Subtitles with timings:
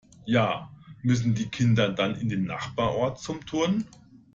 [0.25, 0.67] Ja,
[1.03, 3.85] müssen die Kinder dann in den Nachbarort zum Turnen?